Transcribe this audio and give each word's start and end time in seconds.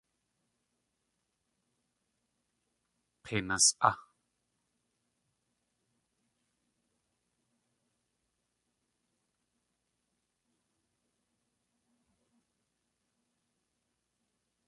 K̲einas.á! 3.25 3.91